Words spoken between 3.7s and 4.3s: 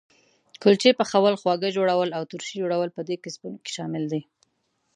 شامل دي.